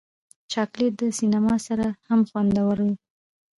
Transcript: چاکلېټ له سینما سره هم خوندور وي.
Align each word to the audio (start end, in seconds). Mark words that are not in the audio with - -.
چاکلېټ 0.51 0.93
له 1.03 1.09
سینما 1.19 1.55
سره 1.67 1.85
هم 2.07 2.21
خوندور 2.29 2.77
وي. 2.85 2.95